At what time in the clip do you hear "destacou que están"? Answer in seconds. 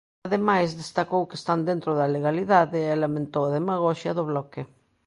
0.81-1.59